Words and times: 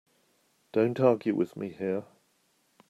Don't 0.71 0.99
argue 0.99 1.35
with 1.35 1.55
me 1.55 1.69
here. 1.73 2.05